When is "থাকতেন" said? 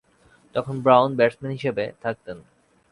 2.03-2.37